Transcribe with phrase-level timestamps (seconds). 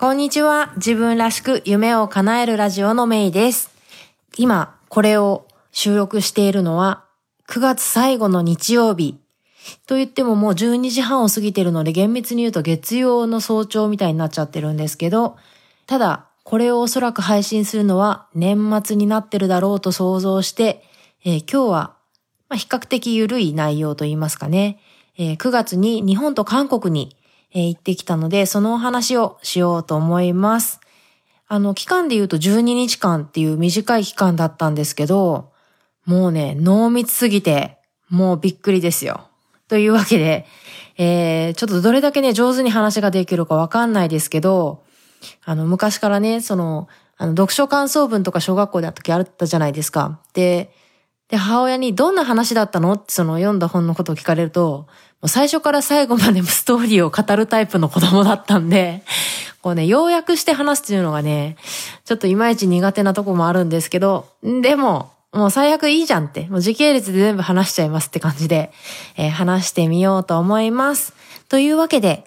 [0.00, 0.72] こんにちは。
[0.76, 3.70] 自分らしく夢を叶えるラジオのメイです。
[4.38, 7.04] 今、これを収録しているのは
[7.48, 9.18] 9月最後の日曜日。
[9.86, 15.36] と言ってももう12時半を過ぎてるので厳密に言うと月曜の早朝みたいになっちゃってるんですけど、
[15.86, 20.82] ただ、これをおそらく配信するのは年末になってるだろうと想像して、
[21.26, 21.94] えー、今日は、
[22.48, 24.80] ま、比較的緩い内容と言いますかね、
[25.18, 27.14] えー、9月に日本と韓国に
[27.52, 30.80] えー、行ってきたので、そのお話をしようと思います。
[31.48, 35.50] あの、期間で言うと12日間っていう短い期間だったんですけど、
[36.06, 39.28] もうね、濃密すぎて、もうびっくりですよ。
[39.68, 40.46] というわけで、
[40.96, 44.82] えー、ちょっとどれだけね、上手に話ができるかわかんないですけど、
[45.44, 50.20] あの、昔からね、その、あの、読書感想文とか小学校であった時あったじゃないですか。
[50.34, 50.72] で、
[51.30, 52.92] で、母親にどんな話だったの？
[52.94, 54.86] ってその読んだ本のことを聞かれると、
[55.22, 59.02] もう最初から最後までストーリーを語るタイプの子供だったんで、
[59.62, 61.56] こうね、要約して話すっていうのがね、
[62.04, 68.72] ちょっといまいち苦手なとこもあるんですけど、でも、もう最悪いいじゃんって、もう時系列で全部話しちゃいますって感じで、
[69.16, 71.12] えー、話してみようと思います。
[71.48, 72.24] というわけで、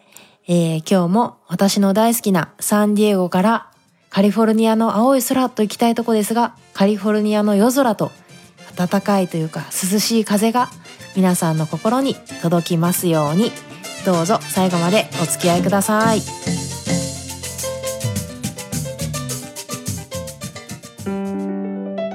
[0.48, 3.72] えー、今日も私の大好きなサンディエゴから
[4.10, 8.12] カリフォルニアの青い空と行きたいとこですが、カリフォルニアの夜空と
[8.76, 10.70] 暖かいというか涼しい風が
[11.16, 13.52] 皆さんの心に届きますように。
[14.06, 16.20] どうぞ最後までお付き合いください。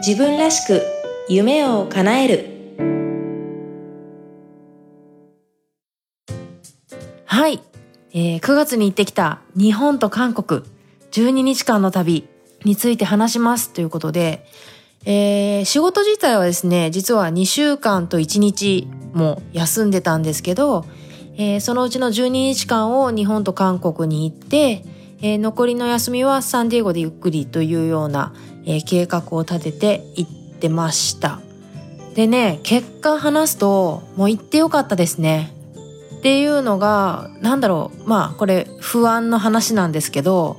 [0.06, 0.82] 自分らしく
[1.28, 2.46] 夢を叶える。
[7.24, 7.62] はい、
[8.12, 10.62] えー、9月に行ってきた日本と韓国。
[11.10, 12.28] 12日間の旅
[12.64, 14.46] について話しますということで
[15.10, 20.84] えー、仕事自体はですね、実は2週間と1日も休んでたんですけど、
[21.38, 24.84] えー、そのうちの12日間を日本と韓国に行って、
[25.22, 28.34] えー、残りの休みはサンディエゴでゆっくりというような、
[28.66, 31.40] え、計画を立てて行ってました。
[32.14, 35.54] でね、結果話すと、もう行ってよかったですね。
[36.18, 40.58] っていうのが、なんだろう、まあこれ不安の話なんですけど、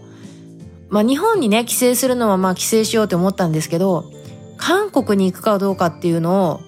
[0.89, 4.11] まあ日本にね、帰省するのはまあ帰省しようと思ったんですけど、
[4.59, 6.61] 韓国に行くかどうかっていうのを、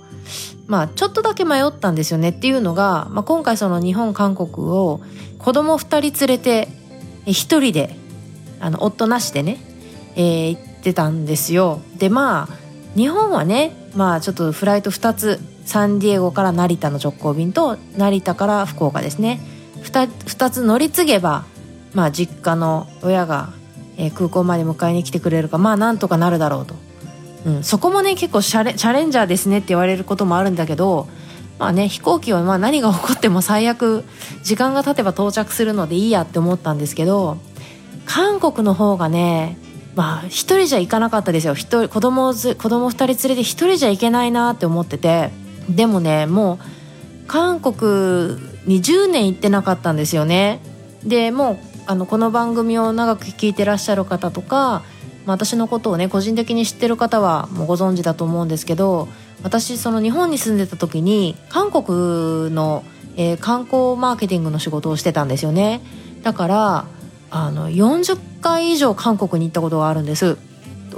[0.68, 5.02] まあ、ちょっとだけ迷ったんですよねっていうのが、まあ、今回その日本、韓国を
[5.38, 6.68] 子供二人連れて、
[7.25, 7.96] 一人で、
[8.59, 9.57] あの、夫なしでね、
[10.16, 11.81] えー、行ってたんですよ。
[11.97, 12.62] で、まあ、
[12.96, 19.40] 日本はね、まあちょっとフライト2つ、サンディエゴから成田の直行便と成田から福岡ですね。
[19.84, 21.46] 2, 2つ乗り継げば、
[21.94, 23.50] まあ実家の親が、
[23.97, 26.75] えー、空港まで迎えに来てくれるか、まあなんとかなるだろうと。
[27.46, 31.07] うん、そこもね結構チャレチャレンジャーですねって言われることもあるんだけど
[31.57, 34.03] まあね飛行機はまあ何が起こっても最悪
[34.44, 37.38] 時間が経てば到着するのでいいやって思ったんですけど
[38.06, 39.57] 韓国の方がね
[39.96, 41.56] まあ一人じゃ行かなかったですよ。
[41.56, 45.31] 子供子供二人連れて一人じゃ行けないなって思ってて
[45.69, 46.59] でもねも
[47.25, 50.59] う韓国に10年行ってなかったんですよね。
[51.03, 54.84] でもうあのこの番組を長く聞いてらっしゃる方とか
[55.26, 59.08] まあ、私のことをね個人的に知ってる方はもうご存知だと思うんですけど
[59.44, 62.84] 私その日本に住んでた時に韓国の、
[63.18, 65.82] えー、観光マーケティングの仕事をしてたんですよね。
[66.24, 66.86] だから
[67.32, 70.38] あの40回以上韓国に行ったことがあるんです。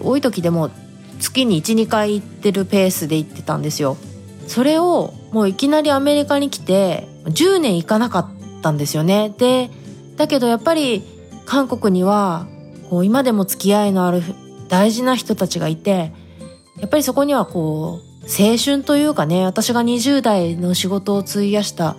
[0.02, 0.72] 多い時でも
[1.20, 3.98] 月に12回行ってるペースで行ってたんですよ。
[4.48, 9.34] それをもういきなりアメリカに来て10年行かなかったんですよね。
[9.38, 9.70] で
[10.18, 11.04] だけどやっぱり
[11.46, 12.48] 韓国には
[12.94, 14.22] こう今でも付き合いのある
[14.70, 16.12] 大事な人たちがいて
[16.78, 21.96] やっぱりそこにはこう青春というかね私が20代の仕事を費やした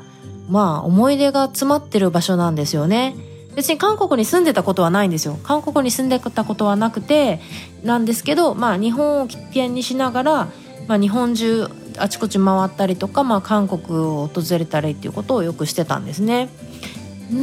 [0.48, 3.16] まあ思い出が詰まってる場所なんですよね。
[3.56, 5.36] 別に韓国に住んでたことはないんですよ。
[5.42, 7.40] 韓国に住んでたことはなくて
[7.82, 10.48] なんですけどまあ日本を起点にしながら、
[10.86, 11.66] まあ、日本中
[11.98, 16.50] あちこち回ったりとか、まあ、韓国を訪れたりっていうことをよくしてたんですね。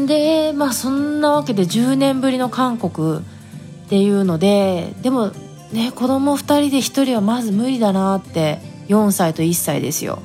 [0.07, 3.25] でまあそんなわけで10年ぶりの韓国
[3.91, 5.33] っていうのででも
[5.73, 10.19] ね子供2人で1人はまず無理だなって4歳と1歳ですよ。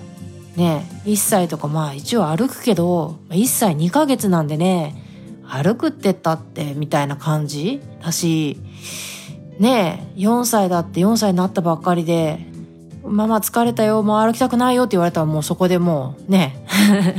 [0.54, 4.94] ね1歳とかまあ一応歩くけど1歳2ヶ月なんでね
[5.42, 8.56] 歩くってったってみたいな感じだし
[9.58, 12.46] ね4歳だって4歳になったばっかりで
[13.04, 16.64] ママ疲れたよもう歩きたくないよって言われたらもうそこでもうね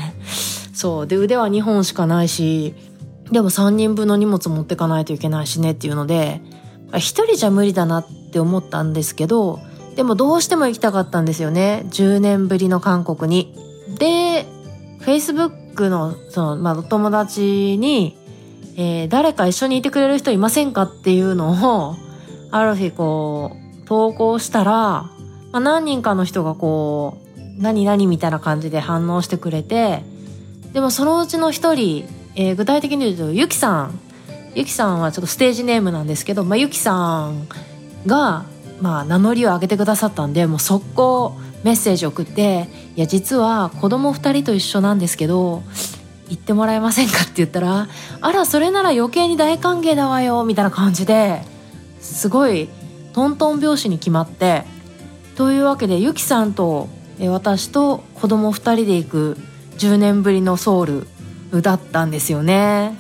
[0.74, 2.74] そうで腕は2本しかないし
[3.32, 6.42] でも3人分の荷物持ってかないといけないしねっていうので、
[6.96, 9.60] 一人じゃ無理だなって思ったんですけど、
[9.96, 11.84] でもどうしても行きたかったんですよね。
[11.90, 13.54] 10年ぶりの韓国に。
[13.98, 14.46] で、
[15.02, 18.16] Facebook の、その、まあ、お友達に、
[18.76, 21.96] えー、誰か一緒にいてくれる人いませんかっていうのを、
[22.52, 25.10] ある日こう、投稿したら、ま
[25.54, 30.04] あ、何人かの人がこう、何々みたいな感じで反応してくれて、
[30.74, 32.08] でもそのうちの一人、
[32.40, 34.00] えー、具体的に言うと、ゆきさん。
[34.54, 37.48] ゆきさんはちょっとステージネームなんですけど、まあ、ゆきさん
[38.06, 38.46] が、
[38.80, 45.64] まあ、名乗りを上げてくださったんで、もう速攻メッセージ送って、いや、実は子供二人と一緒なんですけど、
[46.30, 47.88] 行ってもらえませんかって言ったら、
[48.22, 51.42] あら、それなら余計に大歓迎だわよ、みたいな感じで、
[52.00, 52.70] すごい
[53.14, 54.64] トントン拍子に決まって、
[55.36, 56.88] というわけで、ゆきさんと
[57.20, 59.38] 私と子供二人で行く
[59.80, 61.08] 10年ぶりのソウル
[61.52, 62.98] だったんですよね。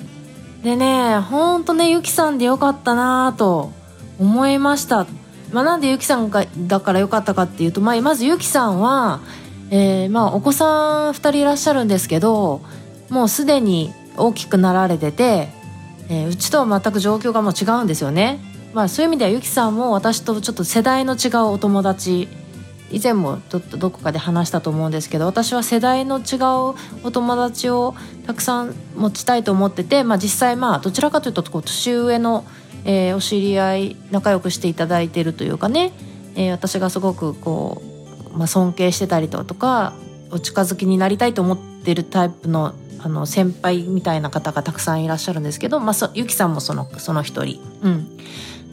[0.64, 3.72] でね、ほんとね、ゆきさんでよかったなと
[4.20, 5.06] 思いました。
[5.52, 9.22] まあ、なんでゆきさんがだからよかったかっていうと、まあ、まずゆきさんは、
[9.70, 12.62] えー、まあお子さん2人いらっしゃるんですけど
[13.10, 15.50] もうすでに大きくなられてて、
[16.10, 18.40] えー、うちとは全く状況がもう違うんですよね。
[18.74, 22.28] まあそういう意味ではゆきさんも私とちょっと世代の違うお友達
[22.90, 26.36] 以前もちょっとどこかで話したと思うんですけど私は世代の違
[26.72, 27.96] うお友達を
[28.26, 32.46] たくさん持ちたいと思ってて、まあ、実際まあどちらかというとこう年上の、
[32.86, 35.92] えー、お知り合い仲良くしていただいてるというかね、
[36.36, 37.82] えー、私がすごくこ
[38.34, 39.94] う、まあ、尊敬してたりとか
[40.32, 47.62] お近づきになりたいと思ってるタイプのあの先輩みたいな方がたくさんいらっしゃるんですけど、まあ、ゆきさんもそのその一人。
[47.84, 48.18] うん。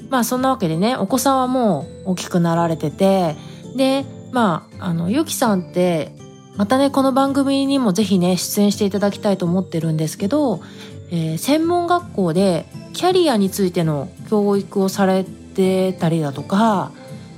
[0.08, 3.36] まあそんなわけでねお子さんはもう大きくなられてて
[3.74, 6.12] でまああのゆきさんって
[6.56, 10.60] またねこの番組にもぜひね出演していただきたいと思ってるんですけど、
[11.10, 16.92] えー、専門学校でキャリアについての教育をされてたりだとか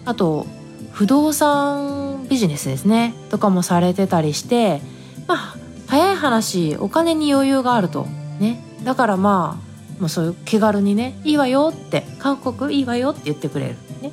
[0.05, 0.47] あと
[0.93, 4.81] 不動産ビジネスですねとかもされてたりして
[5.27, 5.57] まあ
[5.87, 8.07] 早い話お金に余裕があると
[8.41, 8.63] ね。
[8.85, 9.59] だからま
[9.99, 13.77] あもうそういう気軽にねいいわよって韓国いいわよって言ってくれる。
[14.03, 14.13] ね。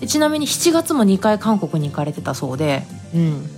[0.00, 2.82] でちなみに7月も2回韓国に行かれてたそうで
[3.14, 3.48] うん。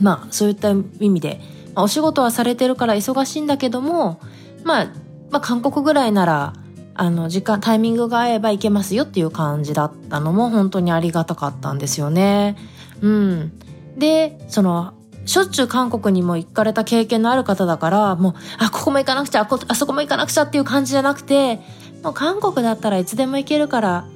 [0.00, 1.40] まあそういった意味で、
[1.74, 4.20] まあ、お仕事はされてるから忙しいんだけども、
[4.64, 4.84] まあ、
[5.30, 6.54] まあ韓国ぐらいなら
[6.94, 12.56] あの時間タイミングが合えば行けますよっていう感じだったのも本当にありがたかったんですよね。
[13.00, 13.52] うん。
[13.96, 14.94] でその
[15.26, 21.60] しょっちゅう韓国にも行かれた経験のある方だから、もう、あ、ここも行かなくちゃ、あそこも行かなくちゃっていう感じじゃなくて、
[22.02, 24.06] もう韓国だったらいつでも行けるから、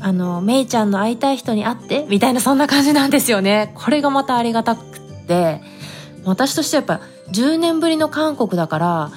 [0.00, 3.72] あの、メイちゃんの会いたい人に会って、みたいなそんな感じなんですよね。
[3.74, 5.60] これがまたありがたくて、
[6.24, 9.12] 私としてはやっぱ10年ぶりの韓国だから、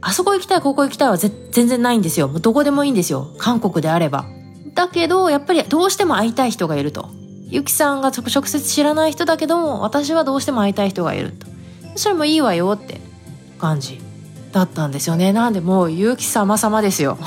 [0.00, 2.28] あそこ行きたい、ここ行きたいは全然ないんですよ。
[2.28, 3.28] もうどこでもいいんですよ。
[3.38, 4.26] 韓国であれば。
[4.74, 7.08] だけど、やっぱりどうしても会いたい人がいると。
[7.50, 11.46] ゆきさんが直接知らない人だけども私はどうしても会いたい人がいると
[11.96, 13.00] それもいいわよって
[13.58, 14.00] 感じ
[14.52, 17.18] だったんですよねなんでもうゆき様様ですよ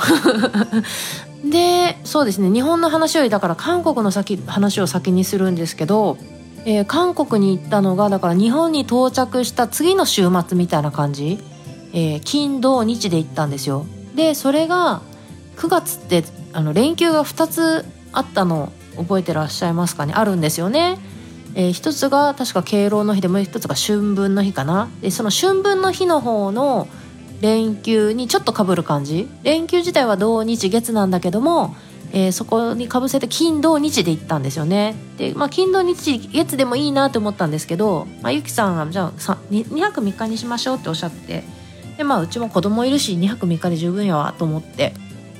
[1.44, 2.50] でそうですね。
[2.50, 6.16] 日本の話よりだから韓国の先話を先にするんですけど、
[6.64, 11.38] えー、韓国に行ったのがだから日本に到着した次の週末みたいな感じ、
[11.92, 13.86] えー、金土日で行ったんですよ。
[14.14, 15.02] でそれが
[15.56, 20.12] 9月ってあの連休が2つあったの覚えてらっしゃいますかね？
[20.14, 20.98] あるんですよね。
[21.54, 24.88] えー、一つが確か敬老の日でもう一つが春分の日かな。
[25.00, 26.86] でその春分の日の方の
[27.42, 29.28] 連休にちょっとかぶる感じ？
[29.42, 31.74] 連休自体は土日月なんだけども、
[32.12, 34.94] えー、そこにかぶせて金土日で行ったんですよね。
[35.18, 39.12] でまあ金土日月でもいいなと思ったんですけど、まあ、ゆきさんがじゃあ
[39.50, 41.42] 2, 泊3日にしましょうっておっしゃって
[41.98, 44.94] でまあうちも子供いるし2泊3日で十分やわと思って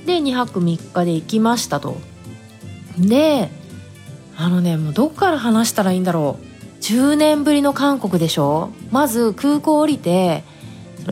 [0.05, 1.97] で2泊3日で行きましたと。
[2.99, 3.49] で
[4.37, 6.45] あのねもうどっから話したらいいんだろう。
[6.83, 8.71] 10年ぶりの韓国でしょ？
[8.91, 10.43] まず空港降りて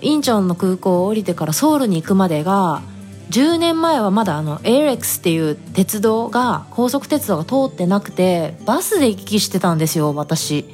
[0.03, 2.83] インチョンの空港を降りてからソウルに行くまでが
[3.31, 10.65] 10年前はまだあの ALEX っていう鉄道が高速鉄道が通ってなくてバスで行き来してたんですよ私。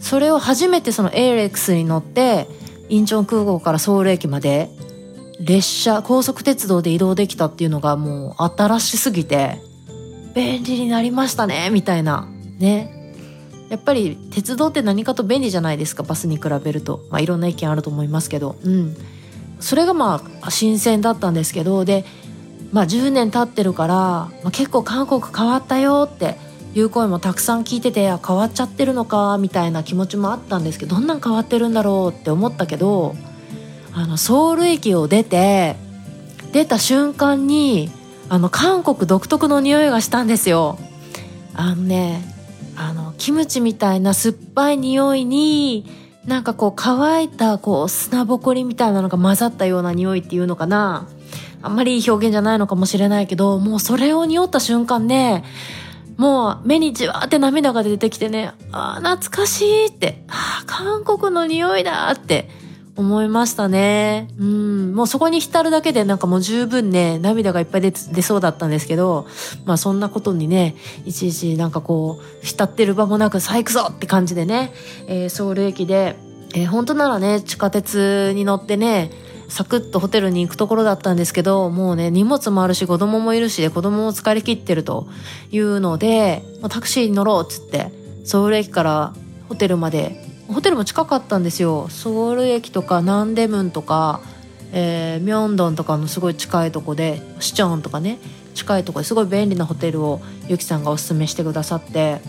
[0.00, 2.48] それを初めてその ALEX に乗って
[2.88, 4.70] インチョン空港からソウル駅まで
[5.40, 9.60] 列車高速鉄道で移動できたっていうのがもう新しすぎて
[10.34, 12.28] 便利になりましたねみたいな。
[12.58, 12.95] ね。
[13.68, 18.56] やっぱり鉄道って何かと便利じゃないですかバスに比べると、まあ、いろんな意見あると思いますけど。
[18.62, 18.96] うん。
[19.58, 21.84] それがまあ新鮮だったんですけど。
[21.84, 22.04] で
[22.72, 26.36] まあ10年経ってるから、まあ、結構韓国変わったよって
[26.74, 33.14] いう声もたくさん聞いてて変わっちゃってるのかみたいな気持ちもあったんですけどどんなん変わってるんだろうって思ったけど
[33.94, 35.76] あのソウル駅を出て
[36.52, 37.90] 出た瞬間に
[38.28, 40.78] あの韓国独特の匂いがしたんですよ。
[41.54, 42.35] あのね
[42.76, 45.86] あのキムチみたいな酸っぱい匂いに
[46.26, 51.08] なんかこう乾いたこう砂ぼこりみたいなのが混ざったような匂いっていうのかな。
[51.62, 55.42] あんまりいい表現じゃないのかもしれないけど、もうそれを匂った瞬間ね、
[56.16, 62.48] もう目にじわーって涙が出てきてね、ああ、懐かしいって、ああ、韓国の匂いだって
[62.96, 64.28] 思いましたね。
[64.38, 69.26] うん、もうそこに浸るだけでなんかもう十分ね、涙がいっぱい出出そうだったんですけど、
[69.64, 74.72] まあそんなことにね、いちいちなんかこう、浸ってる場もなく、さあ行くぞって感じでね、
[75.06, 76.16] えー、ソウル駅で、
[76.54, 79.10] えー、本当ならね、地下鉄に乗ってね、
[79.48, 85.06] サクッとホテルに行くところだったんですけど、もうね、荷物もあるし、子供もいるしで、子供を疲れ切ってると
[85.50, 87.92] いうので、タクシーに乗ろうっつって、
[88.24, 89.14] ソウル駅から
[89.48, 90.25] ホテルまで、
[90.56, 91.86] ホテルも近かったんですよ。
[91.90, 94.22] ソウル駅とかナンデムンとか、
[94.72, 98.18] えー、ミョンドンとかのすごい近いとこで、シチョンとかね、
[98.54, 102.22] 近いとこですごい便利なホテルをゆきさんがおすすめしてくださって、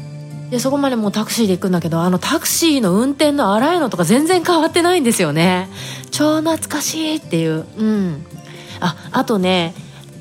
[0.49, 5.69] で、そこまでもうタクシーで行くんだけど、あのタクシーの運転の荒いのとか全然変わってないんですよね。
[6.11, 7.65] 超懐かしいっていう。
[7.77, 8.25] うん。
[8.81, 9.73] あ、あとね、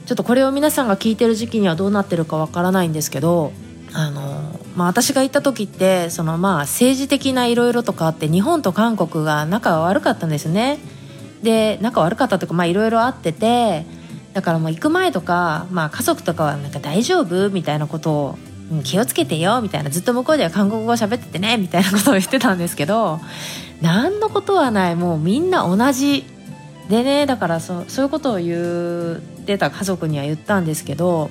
[0.06, 3.50] ちょっとこれを皆さんが聞いてる時期にはどうなってるかわからないんですけど、
[3.92, 4.25] あの、
[4.76, 10.78] まあ私が行った時って、そのまあ政治的ないろいろとかあって日本と韓国が仲が悪かったんですね。
[11.42, 13.86] で、仲悪かったとかいろいろあってて、
[14.34, 17.50] だからもう行く前とか、まあ家族とかはなんか大丈夫？
[17.50, 19.62] みたいなことをうん、気をつけてよ？
[19.62, 19.90] みたいな。
[19.90, 21.56] ずっと向こうでは韓国語喋っててね？
[21.56, 23.20] みたいなことを言ってたんですけど
[23.80, 24.96] 何のことはない。
[24.96, 26.24] もうみんな同じ。
[26.88, 31.30] でねだからそそういうことを言ってた家族には言ったんですけど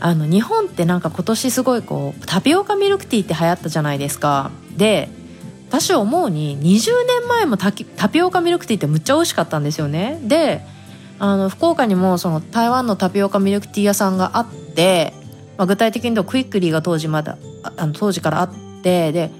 [0.00, 4.50] あの日本ってなんか今年すごいこうタピオカミルクティーって流行ったじゃないですか。
[4.76, 5.08] で
[5.68, 10.18] 私思うに20年前もタピオカミルクティーってむっちゃ美味しかったんですよね。
[10.22, 10.64] で
[11.18, 15.12] あの福岡にもその台湾のタピオカミルクティー屋さんがあって
[15.60, 17.36] まあ、具体的に言うとクイックリーが当時まだ
[17.76, 19.30] あの当時からあってで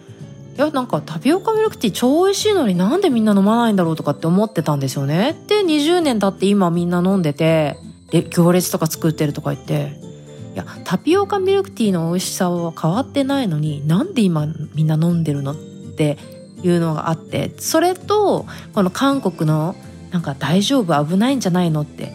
[0.54, 5.34] いやなんかタピオカミルクティー超美味しいのになんでみんな飲まないんだろうとかって思ってたんですよね。
[5.46, 7.78] で20年経って今みんな飲んでて
[8.10, 10.09] で行列とか作ってるとか言って。
[10.54, 16.18] いやタピオカミルクティーの美味しさは変わってないのになんで今みんな飲んでるのって
[16.62, 19.76] いうのがあってそれとこの韓国の
[20.10, 22.12] なんか大丈夫危ないんじゃないのって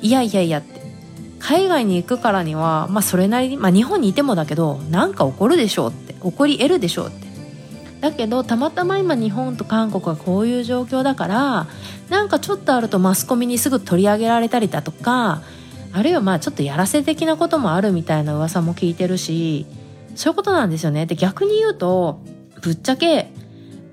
[0.00, 0.82] いやいやいやって
[1.38, 7.24] 海外に行くからには、まあ、それなりに、まあ、日本にいてもだけどなんか起こるでしょうって起こり得るでしょうって。
[8.00, 11.66] だけどたまたま今日本と韓国はこういう状況だから
[12.10, 15.42] なんかちょっとあるとマスコミにすぐ取り上げられたりだとか
[15.94, 19.64] あるいはまあちょっとやらせ的なこともあるみたいな噂も聞いてるし
[20.16, 21.06] そういうことなんですよね。
[21.06, 22.18] で逆に言うと
[22.62, 23.30] ぶっちゃけ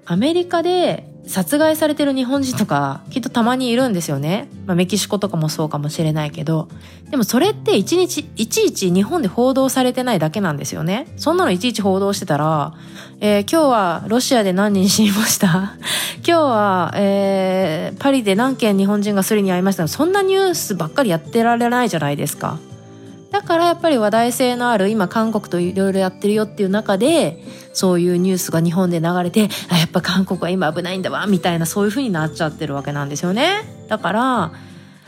[0.06, 4.50] アメリカで殺害されてる日本人とかきっとたまにいるんですよね。
[4.66, 6.68] まあ、メキシコとかもそうかもしれないけど。
[7.10, 11.08] でもそれって一日、いちいち日本で報道されてないだけなんですよね。
[11.18, 12.74] そんなのいちいち報道してたら、
[13.20, 15.74] えー、今日はロシアで何人死にました？
[16.26, 19.88] 今日は、えー、パリで何件日本人がスリに会いました？
[19.88, 22.58] そんなニュースばっかりやってられないじゃないですか。
[23.32, 27.42] だからやっぱり話題性のある今韓国といろいろやってるよっていう中で
[27.74, 33.62] そういうニュースが日本で流れてあやっぱ韓国は今危ないんだわみたいなそういう風になっちゃってるわけなんですよね。
[33.88, 34.52] だから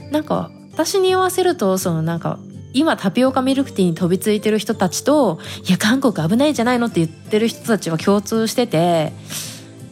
[0.09, 2.39] なんか私に言わせるとそのなんか
[2.71, 6.87] 今タピオカミルクティーに飛びついてる人たちといや韓国危ないんじゃないの？
[6.87, 9.11] って言ってる人たちは共通してて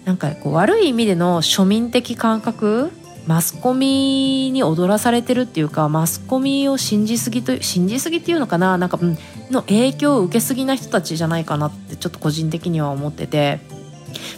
[0.05, 2.91] なんかこう悪い意味での庶民的感覚
[3.27, 9.17] マスコミに踊らされてるっていうかマスコミを信じすぎと信じすぎっていうのかななんか、うん、
[9.51, 13.59] の影響を受けすぎな人たちじゃないかなってちょっと個人的には思ってて。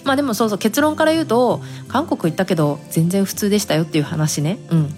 [0.03, 4.59] まあでもそうそう結論から言うと韓国行ったけど全然普通でしたよっていう話ね。
[4.69, 4.93] うん。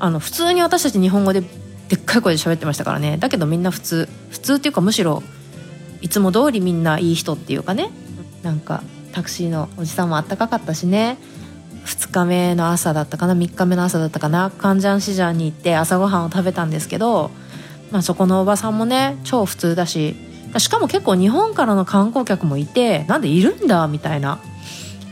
[0.00, 1.42] あの普通に私たち日本語で
[1.88, 3.18] でっかい声で喋ってましたからね。
[3.18, 4.08] だけどみんな普通。
[4.30, 5.22] 普通っていうかむしろ
[6.00, 7.90] いつも通りみんないい人っていうかね。
[8.42, 8.82] なんか
[9.12, 11.18] タクシーのおじさんもあったかかったしね。
[11.84, 17.30] 2日目の朝だったかな3日目の朝だったかなカンジャンシジャンに行って朝ごはんを食べたんですけど、
[17.90, 20.16] まあ、そこのおばさんもね超普通だし
[20.58, 24.40] しかも結構日本からの観光客もいてなんでいるんだみたいな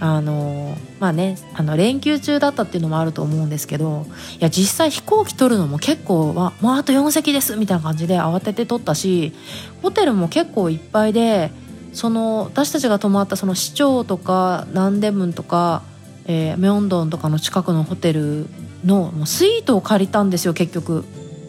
[0.00, 4.07] あのまあねあの連休中だったっていうのもあると思うんですけど
[4.38, 9.33] いや実際飛行機取るのも結構はもうあと4席ですみたいな感じで慌てて取ったし
[9.81, 11.52] ホテルも結構いっぱいで
[11.93, 15.83] その私たちが泊まったその市長とかナンデムンとか
[16.26, 18.47] えー、ミョンドンとかの近くのホテル
[18.85, 21.05] のもうスイートを借りたんですよ結局。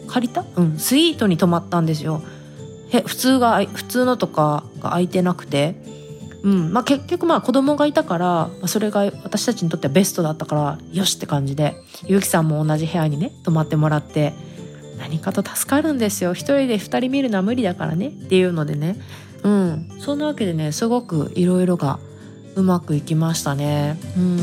[0.08, 0.44] 借りた？
[0.56, 2.22] うんスイートに泊まったんですよ。
[2.90, 5.82] へ普通が普通のとかが空いてなくて。
[6.42, 11.74] うんまあ結局まあ子供がいたから、まあ、それが私たちにとってはベストだったからよしって感じで。
[12.06, 14.34] ゆうきさんも同じ部屋にね泊まってもらって
[14.98, 16.34] 何かと助かるんですよ。
[16.34, 19.00] 一人で二人見るのは無理だからねっていうのでね。
[19.42, 19.88] うん。
[20.00, 21.98] そんなわけでねすごくいろいろが
[22.56, 23.96] うまくいきましたね。
[24.16, 24.38] うん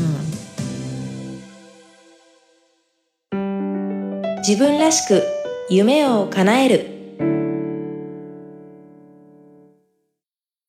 [4.46, 5.22] 自分らしく
[5.70, 6.86] 夢を叶える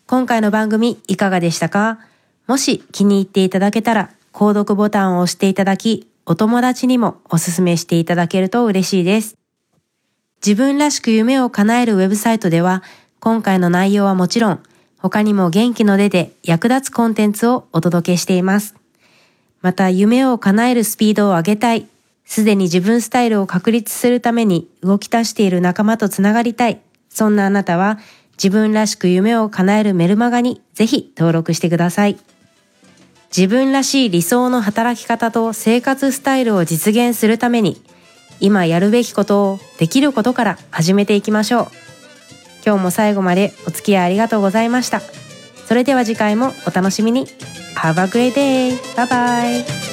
[0.05, 1.97] 今回の番組いかがでしたか？
[2.45, 9.35] もし気に入っていただけたら購読ボタンを押していただきお友達にもおすすめしていただけると嬉しいです。
[10.45, 12.83] 自分らしく夢を叶えるウェブサイトでは
[13.19, 14.63] 今回の内容はもちろん
[15.03, 18.74] 他にも元気の出で役立つコンテンツをお届けしています。
[19.62, 21.88] また夢を叶えるスピードを上げたい
[22.24, 26.79] すでに自分スタイルを確立するために動き出している仲間とつながりたい。
[27.10, 28.00] そんなあなたは
[28.38, 32.17] 自分らしく夢を叶えるメルマガにぜひ登録してください。
[33.36, 37.81] 自分らしい理想の働き方と生活スタイルを実現するために
[38.39, 41.92] 今やるべきことをできることから始めていきましょう。
[42.65, 45.01] 今日も最後までお付き合いありがとうございました。
[45.67, 47.27] それでは次回もお楽しみに。
[47.75, 48.77] Have a great day!
[48.96, 49.92] Bye bye!